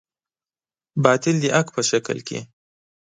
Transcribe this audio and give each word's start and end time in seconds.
باطل 1.03 1.35
د 1.41 1.45
حق 1.55 1.67
په 1.75 1.81
شکل 1.89 2.17
کې. 2.27 2.39